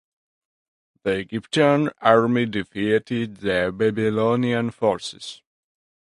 [1.03, 5.43] The Egyptian army defeated the Babylonian forces.